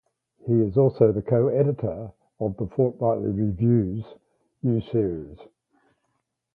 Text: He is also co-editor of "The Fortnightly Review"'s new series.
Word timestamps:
He 0.47 0.53
is 0.63 0.77
also 0.77 1.13
co-editor 1.21 2.11
of 2.39 2.57
"The 2.57 2.65
Fortnightly 2.65 3.29
Review"'s 3.29 4.03
new 4.63 4.81
series. 4.81 5.37